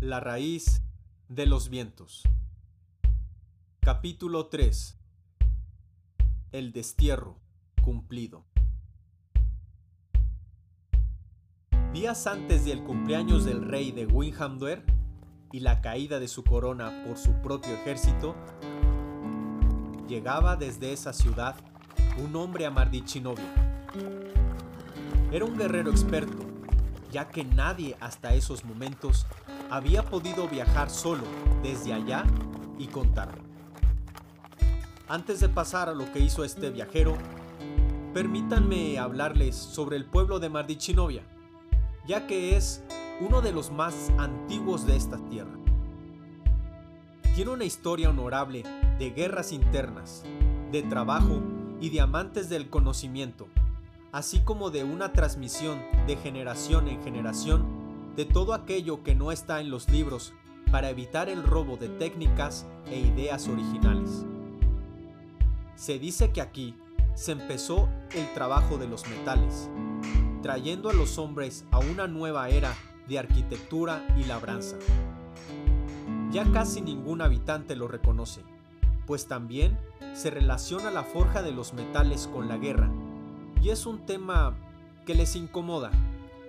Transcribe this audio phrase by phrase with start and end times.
[0.00, 0.80] La raíz
[1.28, 2.22] de los vientos.
[3.80, 4.98] Capítulo 3.
[6.52, 7.38] El destierro
[7.84, 8.46] cumplido.
[11.92, 14.86] Días antes del cumpleaños del rey de Windhamduer
[15.52, 18.34] y la caída de su corona por su propio ejército,
[20.08, 21.56] llegaba desde esa ciudad
[22.24, 23.84] un hombre a Mardichinovia.
[25.30, 26.49] Era un guerrero experto,
[27.10, 29.26] ya que nadie hasta esos momentos
[29.70, 31.24] había podido viajar solo
[31.62, 32.24] desde allá
[32.78, 33.42] y contarlo.
[35.08, 37.16] Antes de pasar a lo que hizo este viajero,
[38.14, 41.22] permítanme hablarles sobre el pueblo de Mardichinovia,
[42.06, 42.82] ya que es
[43.20, 45.58] uno de los más antiguos de esta tierra.
[47.34, 48.62] Tiene una historia honorable
[48.98, 50.24] de guerras internas,
[50.72, 51.40] de trabajo
[51.80, 53.48] y de amantes del conocimiento,
[54.12, 59.60] así como de una transmisión de generación en generación de todo aquello que no está
[59.60, 60.32] en los libros
[60.70, 64.24] para evitar el robo de técnicas e ideas originales.
[65.74, 66.76] Se dice que aquí
[67.14, 69.68] se empezó el trabajo de los metales,
[70.42, 72.74] trayendo a los hombres a una nueva era
[73.08, 74.76] de arquitectura y labranza.
[76.30, 78.42] Ya casi ningún habitante lo reconoce,
[79.06, 79.78] pues también
[80.14, 82.90] se relaciona la forja de los metales con la guerra,
[83.62, 84.54] y es un tema
[85.06, 85.90] que les incomoda,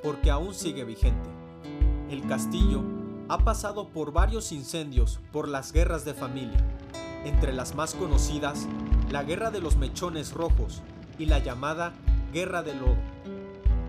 [0.04, 1.30] porque aún sigue vigente.
[2.10, 2.82] El castillo
[3.30, 6.60] ha pasado por varios incendios por las guerras de familia,
[7.26, 8.68] entre las más conocidas
[9.12, 10.82] la Guerra de los Mechones Rojos
[11.20, 11.94] y la llamada
[12.32, 12.96] Guerra del Lodo.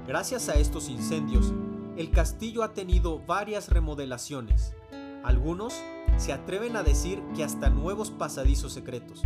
[0.08, 1.52] Gracias a estos incendios,
[1.96, 4.74] el castillo ha tenido varias remodelaciones.
[5.22, 5.80] Algunos
[6.16, 9.22] se atreven a decir que hasta nuevos pasadizos secretos.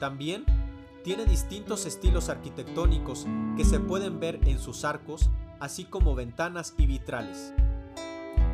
[0.00, 0.46] También
[1.02, 6.86] tiene distintos estilos arquitectónicos que se pueden ver en sus arcos, así como ventanas y
[6.86, 7.52] vitrales.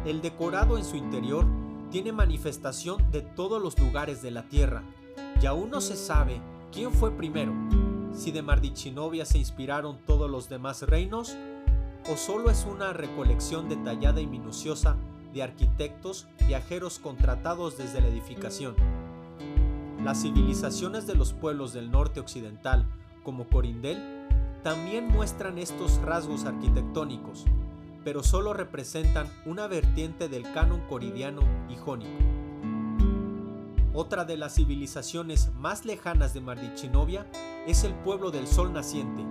[0.05, 1.47] El decorado en su interior
[1.91, 4.83] tiene manifestación de todos los lugares de la tierra,
[5.41, 6.41] y aún no se sabe
[6.73, 7.53] quién fue primero,
[8.13, 11.37] si de Mardichinovia se inspiraron todos los demás reinos
[12.11, 14.97] o solo es una recolección detallada y minuciosa
[15.33, 18.75] de arquitectos viajeros contratados desde la edificación.
[20.05, 22.85] Las civilizaciones de los pueblos del norte occidental,
[23.23, 23.97] como Corindel,
[24.63, 27.47] también muestran estos rasgos arquitectónicos,
[28.05, 32.13] pero solo representan una vertiente del canon coridiano y jónico.
[33.95, 37.27] Otra de las civilizaciones más lejanas de Mardichinovia
[37.67, 39.25] es el pueblo del sol naciente,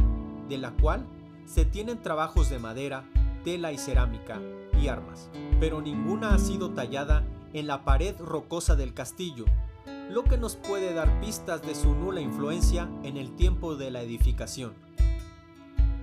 [0.50, 1.06] de la cual
[1.46, 3.04] se tienen trabajos de madera,
[3.44, 4.42] tela y cerámica
[4.82, 5.30] y armas,
[5.60, 7.24] pero ninguna ha sido tallada
[7.54, 9.46] en la pared rocosa del castillo,
[10.10, 14.02] lo que nos puede dar pistas de su nula influencia en el tiempo de la
[14.02, 14.74] edificación.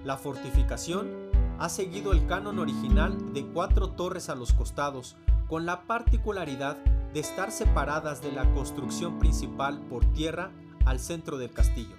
[0.05, 5.17] La fortificación ha seguido el canon original de cuatro torres a los costados,
[5.47, 6.77] con la particularidad
[7.13, 10.53] de estar separadas de la construcción principal por tierra
[10.87, 11.97] al centro del castillo.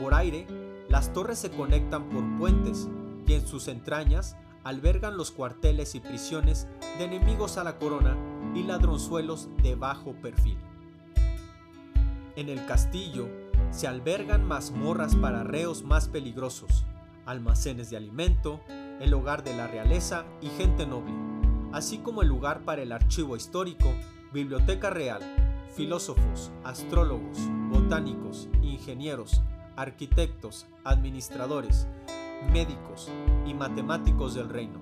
[0.00, 0.46] Por aire,
[0.88, 2.88] las torres se conectan por puentes
[3.26, 6.68] y en sus entrañas albergan los cuarteles y prisiones
[6.98, 8.16] de enemigos a la corona
[8.54, 10.58] y ladronzuelos de bajo perfil.
[12.36, 13.28] En el castillo
[13.70, 16.84] se albergan mazmorras para reos más peligrosos,
[17.26, 18.60] almacenes de alimento,
[19.00, 21.12] el hogar de la realeza y gente noble
[21.74, 23.92] así como el lugar para el archivo histórico,
[24.32, 25.20] biblioteca real,
[25.74, 27.36] filósofos, astrólogos,
[27.68, 29.42] botánicos, ingenieros,
[29.74, 31.88] arquitectos, administradores,
[32.52, 33.10] médicos
[33.44, 34.80] y matemáticos del reino,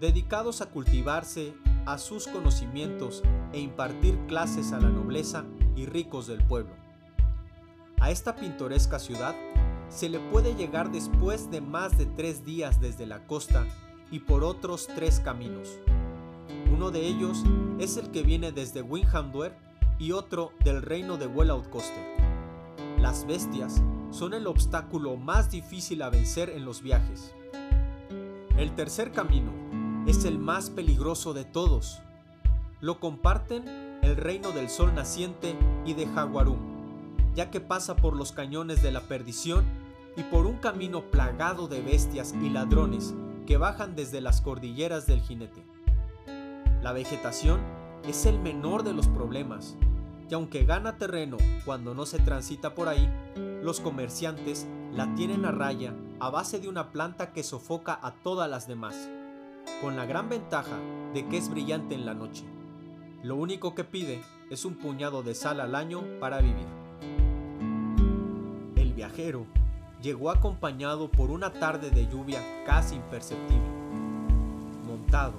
[0.00, 1.54] dedicados a cultivarse
[1.86, 3.22] a sus conocimientos
[3.52, 5.44] e impartir clases a la nobleza
[5.78, 6.74] y ricos del pueblo.
[8.00, 9.34] A esta pintoresca ciudad
[9.88, 13.64] se le puede llegar después de más de tres días desde la costa
[14.10, 15.78] y por otros tres caminos.
[16.72, 17.44] Uno de ellos
[17.78, 19.56] es el que viene desde Windhamduer
[19.98, 22.04] y otro del reino de Wellout Coaster.
[22.98, 27.34] Las bestias son el obstáculo más difícil a vencer en los viajes.
[28.56, 29.52] El tercer camino
[30.06, 32.00] es el más peligroso de todos.
[32.80, 36.58] Lo comparten el reino del sol naciente y de Jaguarum,
[37.34, 39.64] ya que pasa por los cañones de la perdición
[40.16, 43.14] y por un camino plagado de bestias y ladrones
[43.46, 45.62] que bajan desde las cordilleras del jinete.
[46.82, 47.60] La vegetación
[48.04, 49.76] es el menor de los problemas,
[50.28, 53.08] y aunque gana terreno cuando no se transita por ahí,
[53.62, 58.48] los comerciantes la tienen a raya a base de una planta que sofoca a todas
[58.50, 59.08] las demás,
[59.80, 60.78] con la gran ventaja
[61.14, 62.44] de que es brillante en la noche.
[63.22, 66.66] Lo único que pide es un puñado de sal al año para vivir.
[68.76, 69.44] El viajero
[70.00, 73.66] llegó acompañado por una tarde de lluvia casi imperceptible.
[74.86, 75.34] Montado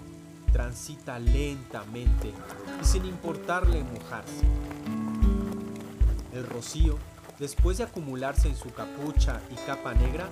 [0.51, 2.33] transita lentamente
[2.81, 4.45] y sin importarle mojarse.
[6.33, 6.97] El rocío,
[7.39, 10.27] después de acumularse en su capucha y capa negra,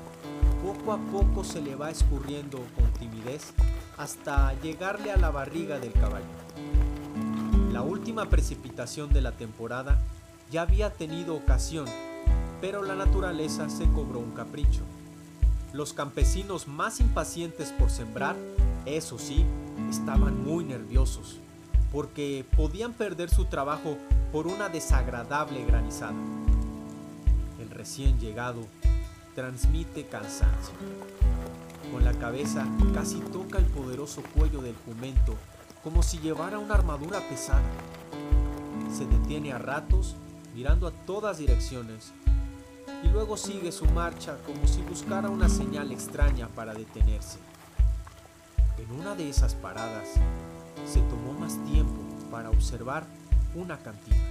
[0.61, 3.53] poco a poco se le va escurriendo con timidez
[3.97, 6.46] hasta llegarle a la barriga del caballo.
[7.77, 9.99] La última precipitación de la temporada
[10.49, 11.85] ya había tenido ocasión,
[12.59, 14.81] pero la naturaleza se cobró un capricho.
[15.73, 18.35] Los campesinos más impacientes por sembrar,
[18.87, 19.45] eso sí,
[19.91, 21.37] estaban muy nerviosos,
[21.91, 23.95] porque podían perder su trabajo
[24.31, 26.15] por una desagradable granizada.
[27.61, 28.61] El recién llegado
[29.35, 30.73] transmite cansancio.
[31.91, 32.65] Con la cabeza
[32.95, 35.35] casi toca el poderoso cuello del jumento,
[35.87, 37.63] como si llevara una armadura pesada.
[38.93, 40.17] Se detiene a ratos,
[40.53, 42.11] mirando a todas direcciones,
[43.03, 47.39] y luego sigue su marcha como si buscara una señal extraña para detenerse.
[48.77, 50.09] En una de esas paradas,
[50.85, 53.05] se tomó más tiempo para observar
[53.55, 54.27] una cantina.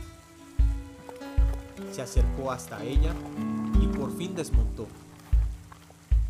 [1.91, 3.15] Se acercó hasta ella
[3.81, 4.89] y por fin desmontó.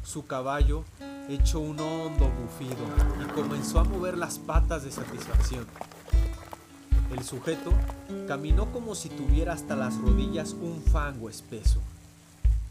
[0.04, 0.84] Su caballo
[1.28, 2.86] echó un hondo bufido
[3.20, 5.66] y comenzó a mover las patas de satisfacción.
[7.12, 7.72] El sujeto
[8.26, 11.80] caminó como si tuviera hasta las rodillas un fango espeso.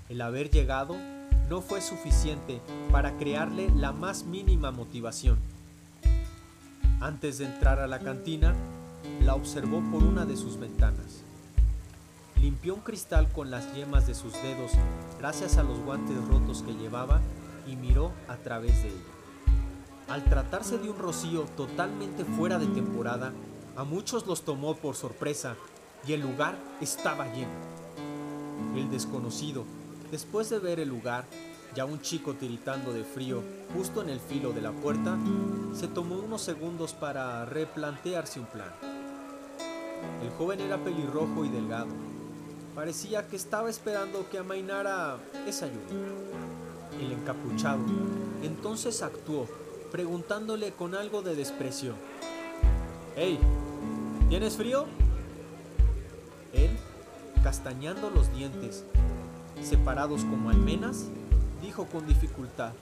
[0.10, 0.96] El haber llegado
[1.50, 2.62] no fue suficiente
[2.92, 5.38] para crearle la más mínima motivación.
[7.02, 8.54] Antes de entrar a la cantina,
[9.22, 11.24] la observó por una de sus ventanas.
[12.42, 14.72] Limpió un cristal con las yemas de sus dedos
[15.20, 17.22] gracias a los guantes rotos que llevaba
[17.68, 18.98] y miró a través de ella.
[20.08, 23.34] Al tratarse de un rocío totalmente fuera de temporada,
[23.76, 25.56] a muchos los tomó por sorpresa
[26.08, 27.76] y el lugar estaba lleno.
[28.76, 29.66] El desconocido,
[30.12, 31.26] Después de ver el lugar,
[31.76, 33.42] ya un chico tiritando de frío
[33.76, 35.18] justo en el filo de la puerta,
[35.74, 38.72] se tomó unos segundos para replantearse un plan.
[40.22, 41.90] El joven era pelirrojo y delgado.
[42.76, 46.55] Parecía que estaba esperando que amainara esa lluvia.
[47.00, 47.80] El encapuchado
[48.42, 49.48] entonces actuó,
[49.92, 51.94] preguntándole con algo de desprecio.
[53.16, 53.40] ¡Hey!
[54.30, 54.86] ¿Tienes frío?
[56.54, 56.72] Él,
[57.44, 58.86] castañando los dientes,
[59.62, 61.08] separados como almenas,
[61.62, 62.74] dijo con dificultad,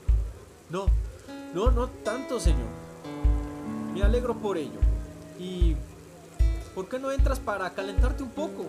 [0.70, 0.86] No,
[1.54, 2.68] no, no tanto, señor.
[3.92, 4.80] Me alegro por ello.
[5.38, 5.76] ¿Y
[6.74, 8.66] por qué no entras para calentarte un poco?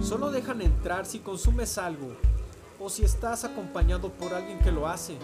[0.00, 2.16] Solo dejan entrar si consumes algo
[2.80, 5.16] o si estás acompañado por alguien que lo hace,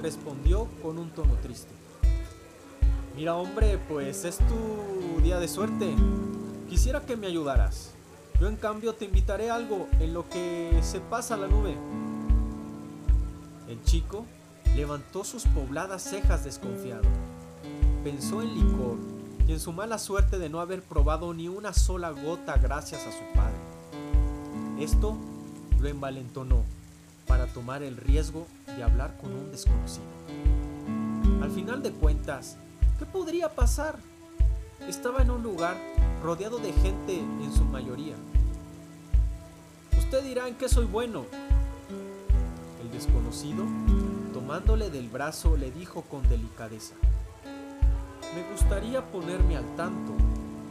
[0.00, 1.72] respondió con un tono triste.
[3.16, 5.94] Mira hombre, pues es tu día de suerte.
[6.68, 7.90] Quisiera que me ayudaras.
[8.40, 11.76] Yo en cambio te invitaré a algo en lo que se pasa la nube.
[13.68, 14.26] El chico
[14.74, 17.04] levantó sus pobladas cejas desconfiado.
[18.02, 18.96] Pensó en licor
[19.46, 23.12] y en su mala suerte de no haber probado ni una sola gota gracias a
[23.12, 23.56] su padre.
[24.80, 25.16] Esto
[25.88, 26.64] envalentonó
[27.26, 30.04] para tomar el riesgo de hablar con un desconocido.
[31.42, 32.56] Al final de cuentas,
[32.98, 33.98] ¿qué podría pasar?
[34.88, 35.76] Estaba en un lugar
[36.22, 38.14] rodeado de gente en su mayoría.
[39.98, 41.24] Usted dirá en qué soy bueno.
[42.82, 43.64] El desconocido,
[44.32, 46.94] tomándole del brazo, le dijo con delicadeza.
[48.34, 50.12] Me gustaría ponerme al tanto,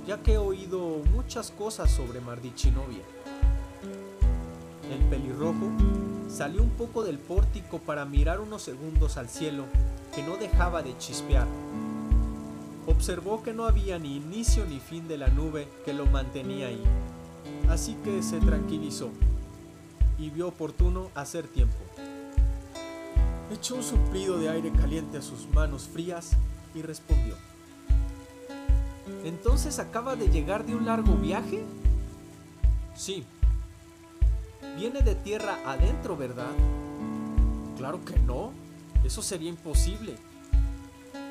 [0.05, 3.03] ya que he oído muchas cosas sobre Mardichinovia.
[4.93, 5.71] El pelirrojo
[6.29, 9.65] salió un poco del pórtico para mirar unos segundos al cielo
[10.13, 11.47] que no dejaba de chispear
[12.87, 16.83] observó que no había ni inicio ni fin de la nube que lo mantenía ahí,
[17.69, 19.09] así que se tranquilizó
[20.17, 21.77] y vio oportuno hacer tiempo.
[23.51, 26.31] Echó un suplido de aire caliente a sus manos frías
[26.73, 27.35] y respondió.
[29.23, 31.63] ¿Entonces acaba de llegar de un largo viaje?
[32.95, 33.25] Sí.
[34.75, 36.51] Viene de tierra adentro, ¿verdad?
[37.77, 38.51] Claro que no.
[39.03, 40.15] Eso sería imposible.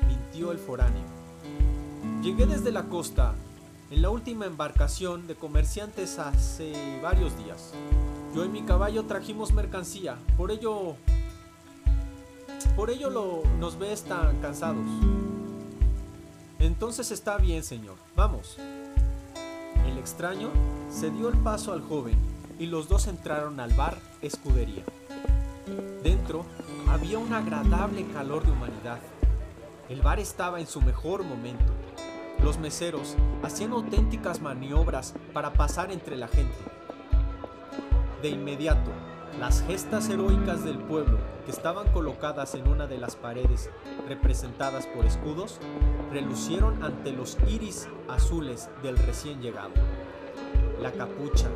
[0.07, 1.03] Mintió el foráneo.
[2.21, 3.33] Llegué desde la costa,
[3.91, 7.73] en la última embarcación de comerciantes hace varios días.
[8.33, 10.95] Yo y mi caballo trajimos mercancía, por ello...
[12.75, 14.85] Por ello lo, nos ves tan cansados.
[16.59, 17.97] Entonces está bien, señor.
[18.15, 18.57] Vamos.
[19.85, 20.49] El extraño
[20.89, 24.83] se dio el paso al joven y los dos entraron al bar Escudería.
[26.03, 26.45] Dentro
[26.87, 28.99] había un agradable calor de humanidad.
[29.89, 31.73] El bar estaba en su mejor momento.
[32.43, 36.57] Los meseros hacían auténticas maniobras para pasar entre la gente.
[38.21, 38.91] De inmediato,
[39.39, 43.69] las gestas heroicas del pueblo que estaban colocadas en una de las paredes
[44.07, 45.59] representadas por escudos,
[46.11, 49.71] relucieron ante los iris azules del recién llegado.
[50.81, 51.49] La capucha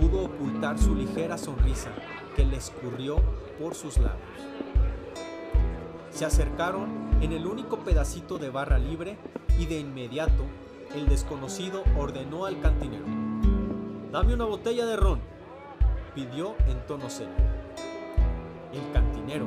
[0.00, 1.90] pudo ocultar su ligera sonrisa
[2.36, 3.16] que le escurrió
[3.60, 4.20] por sus labios.
[6.10, 6.88] Se acercaron
[7.20, 9.16] en el único pedacito de barra libre
[9.58, 10.44] y de inmediato
[10.94, 13.04] el desconocido ordenó al cantinero.
[14.10, 15.20] Dame una botella de ron,
[16.14, 17.32] pidió en tono serio.
[18.72, 19.46] El cantinero,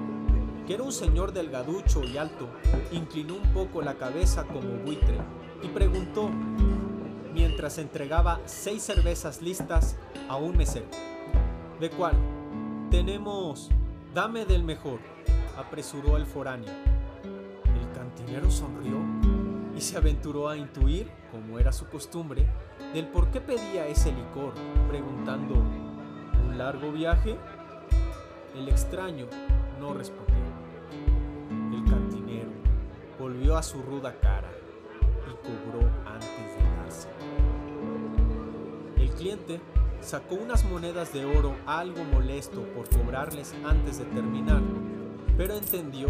[0.66, 2.48] que era un señor delgaducho y alto,
[2.92, 5.18] inclinó un poco la cabeza como buitre
[5.62, 6.32] y preguntó,
[7.36, 9.98] mientras entregaba seis cervezas listas
[10.30, 10.88] a un mesero.
[11.82, 12.16] ¿De cuál?
[12.90, 13.70] Tenemos...
[14.14, 15.02] Dame del mejor,
[15.58, 16.72] apresuró el foráneo.
[17.26, 18.96] El cantinero sonrió
[19.76, 22.48] y se aventuró a intuir, como era su costumbre,
[22.94, 24.54] del por qué pedía ese licor,
[24.88, 27.38] preguntando, ¿un largo viaje?
[28.56, 29.28] El extraño
[29.82, 30.46] no respondió.
[31.74, 32.52] El cantinero
[33.20, 34.50] volvió a su ruda cara
[35.28, 35.86] y cobró
[39.16, 39.60] cliente
[40.02, 44.62] sacó unas monedas de oro algo molesto por cobrarles antes de terminar,
[45.38, 46.10] pero entendió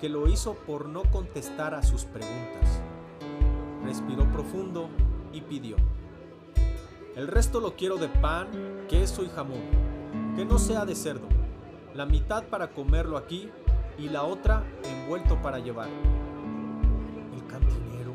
[0.00, 2.80] que lo hizo por no contestar a sus preguntas.
[3.84, 4.88] Respiró profundo
[5.32, 5.76] y pidió.
[7.16, 8.48] El resto lo quiero de pan,
[8.88, 9.62] queso y jamón,
[10.34, 11.28] que no sea de cerdo.
[11.94, 13.50] La mitad para comerlo aquí
[13.98, 15.88] y la otra envuelto para llevar.
[17.32, 18.14] El cantinero,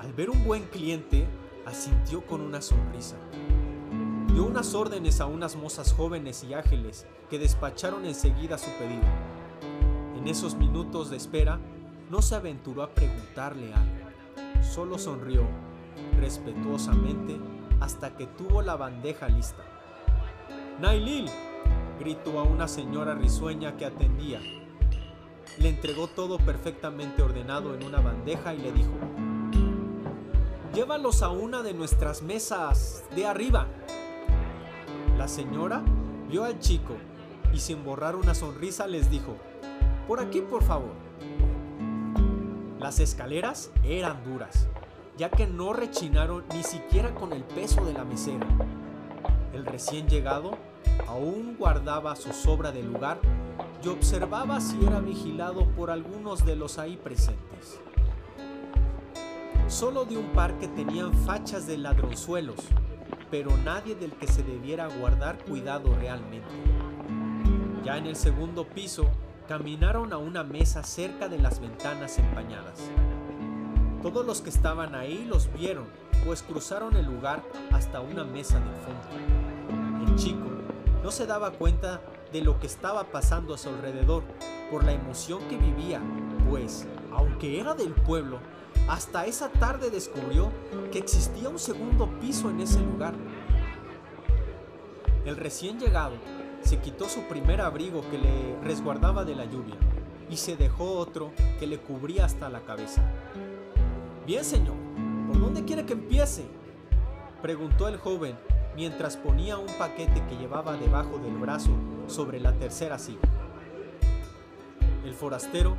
[0.00, 1.26] al ver un buen cliente,
[1.64, 3.16] asintió con una sonrisa.
[4.38, 9.02] Dio unas órdenes a unas mozas jóvenes y ágiles que despacharon enseguida su pedido.
[10.16, 11.58] En esos minutos de espera,
[12.08, 14.62] no se aventuró a preguntarle algo.
[14.62, 15.42] Solo sonrió
[16.20, 17.36] respetuosamente
[17.80, 19.64] hasta que tuvo la bandeja lista.
[20.80, 21.28] Nailil,
[21.98, 24.38] gritó a una señora risueña que atendía.
[25.58, 28.92] Le entregó todo perfectamente ordenado en una bandeja y le dijo,
[30.72, 33.66] Llévalos a una de nuestras mesas de arriba.
[35.18, 35.82] La señora
[36.30, 36.94] vio al chico
[37.52, 39.36] y sin borrar una sonrisa les dijo,
[40.06, 40.94] Por aquí por favor.
[42.78, 44.68] Las escaleras eran duras
[45.18, 48.46] ya que no rechinaron ni siquiera con el peso de la mesera.
[49.52, 50.56] El recién llegado
[51.08, 53.18] aún guardaba su sobra de lugar
[53.82, 57.80] y observaba si era vigilado por algunos de los ahí presentes.
[59.66, 62.60] Solo de un par que tenían fachas de ladronzuelos,
[63.30, 66.48] pero nadie del que se debiera guardar cuidado realmente.
[67.84, 69.08] Ya en el segundo piso,
[69.48, 72.90] caminaron a una mesa cerca de las ventanas empañadas.
[74.02, 75.86] Todos los que estaban ahí los vieron,
[76.24, 77.42] pues cruzaron el lugar
[77.72, 80.06] hasta una mesa del fondo.
[80.06, 80.46] El chico
[81.02, 82.00] no se daba cuenta
[82.32, 84.22] de lo que estaba pasando a su alrededor
[84.70, 86.00] por la emoción que vivía,
[86.48, 86.86] pues,
[87.18, 88.38] aunque era del pueblo,
[88.88, 90.52] hasta esa tarde descubrió
[90.92, 93.14] que existía un segundo piso en ese lugar.
[95.24, 96.14] El recién llegado
[96.62, 99.74] se quitó su primer abrigo que le resguardaba de la lluvia
[100.30, 103.02] y se dejó otro que le cubría hasta la cabeza.
[104.24, 104.76] Bien, señor,
[105.26, 106.46] ¿por dónde quiere que empiece?
[107.42, 108.36] Preguntó el joven
[108.76, 111.72] mientras ponía un paquete que llevaba debajo del brazo
[112.06, 113.18] sobre la tercera silla.
[115.04, 115.76] El forastero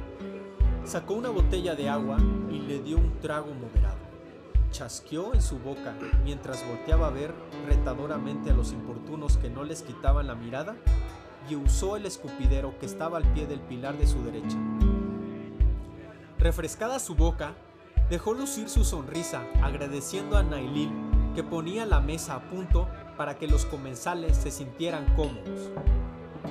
[0.90, 2.18] sacó una botella de agua
[2.50, 3.98] y le dio un trago moderado.
[4.72, 7.34] Chasqueó en su boca mientras volteaba a ver
[7.68, 10.76] retadoramente a los importunos que no les quitaban la mirada
[11.50, 14.58] y usó el escupidero que estaba al pie del pilar de su derecha.
[16.38, 17.56] Refrescada su boca,
[18.10, 20.90] Dejó lucir su sonrisa agradeciendo a Nailil
[21.36, 25.70] que ponía la mesa a punto para que los comensales se sintieran cómodos.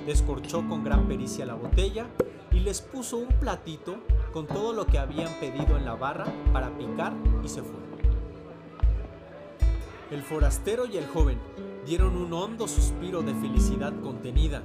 [0.07, 2.07] Descorchó con gran pericia la botella
[2.53, 3.97] y les puso un platito
[4.39, 7.75] con todo lo que habían pedido en la barra para picar y se fue.
[10.13, 11.41] El forastero y el joven
[11.85, 14.63] dieron un hondo suspiro de felicidad contenida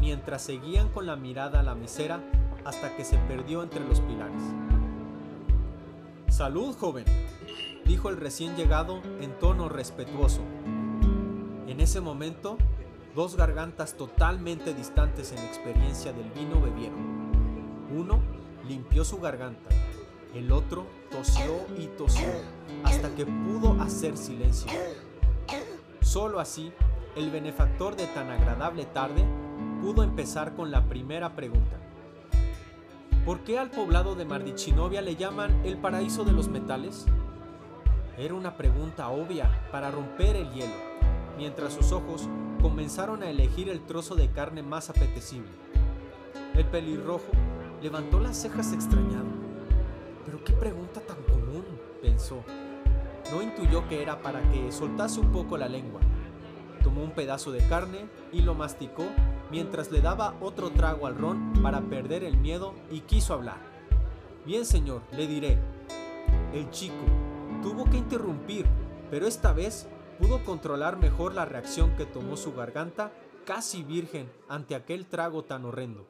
[0.00, 2.18] mientras seguían con la mirada a la mesera
[2.64, 4.42] hasta que se perdió entre los pilares.
[6.28, 7.04] Salud, joven,
[7.84, 10.40] dijo el recién llegado en tono respetuoso.
[11.66, 12.56] En ese momento,
[13.14, 17.20] dos gargantas totalmente distantes en experiencia del vino bebieron.
[17.94, 18.39] Uno
[18.70, 19.68] limpió su garganta,
[20.32, 22.28] el otro tosió y tosió
[22.84, 24.70] hasta que pudo hacer silencio.
[26.00, 26.72] Solo así,
[27.16, 29.24] el benefactor de tan agradable tarde
[29.82, 31.78] pudo empezar con la primera pregunta.
[33.26, 37.06] ¿Por qué al poblado de Mardichinovia le llaman el paraíso de los metales?
[38.16, 40.76] Era una pregunta obvia para romper el hielo,
[41.36, 42.28] mientras sus ojos
[42.62, 45.50] comenzaron a elegir el trozo de carne más apetecible.
[46.54, 47.32] El pelirrojo
[47.82, 49.28] levantó las cejas extrañado.
[50.24, 51.64] Pero qué pregunta tan común,
[52.02, 52.42] pensó.
[53.32, 56.00] No intuyó que era para que soltase un poco la lengua.
[56.82, 59.04] Tomó un pedazo de carne y lo masticó
[59.50, 63.58] mientras le daba otro trago al ron para perder el miedo y quiso hablar.
[64.46, 65.58] Bien, señor, le diré.
[66.52, 67.04] El chico
[67.62, 68.66] tuvo que interrumpir,
[69.10, 69.86] pero esta vez
[70.18, 73.12] pudo controlar mejor la reacción que tomó su garganta
[73.44, 76.06] casi virgen ante aquel trago tan horrendo.